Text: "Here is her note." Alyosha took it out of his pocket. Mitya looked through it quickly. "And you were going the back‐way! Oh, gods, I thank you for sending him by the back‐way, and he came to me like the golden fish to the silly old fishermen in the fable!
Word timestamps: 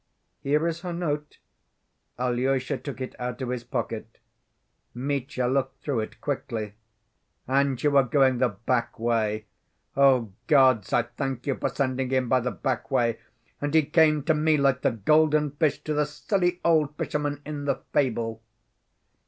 "Here 0.41 0.67
is 0.67 0.81
her 0.81 0.93
note." 0.93 1.37
Alyosha 2.17 2.75
took 2.79 2.99
it 2.99 3.13
out 3.19 3.39
of 3.39 3.49
his 3.49 3.63
pocket. 3.63 4.17
Mitya 4.95 5.45
looked 5.45 5.83
through 5.83 5.99
it 5.99 6.19
quickly. 6.19 6.73
"And 7.47 7.83
you 7.83 7.91
were 7.91 8.01
going 8.05 8.39
the 8.39 8.49
back‐way! 8.49 9.45
Oh, 9.95 10.31
gods, 10.47 10.91
I 10.91 11.03
thank 11.03 11.45
you 11.45 11.53
for 11.53 11.69
sending 11.69 12.09
him 12.09 12.29
by 12.29 12.39
the 12.39 12.51
back‐way, 12.51 13.19
and 13.61 13.75
he 13.75 13.83
came 13.85 14.23
to 14.23 14.33
me 14.33 14.57
like 14.57 14.81
the 14.81 14.89
golden 14.89 15.51
fish 15.51 15.83
to 15.83 15.93
the 15.93 16.07
silly 16.07 16.59
old 16.65 16.97
fishermen 16.97 17.39
in 17.45 17.65
the 17.65 17.75
fable! 17.93 18.41